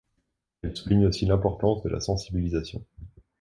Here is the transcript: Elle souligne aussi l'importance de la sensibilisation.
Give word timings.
Elle 0.63 0.75
souligne 0.75 1.05
aussi 1.05 1.27
l'importance 1.27 1.83
de 1.83 1.89
la 1.89 1.99
sensibilisation. 1.99 2.83